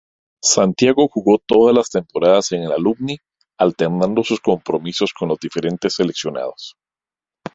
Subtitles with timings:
[0.43, 3.17] Santiago jugó todas las temporadas en Alumni
[3.59, 6.73] alternando sus compromisos con los diferentes seleccionados.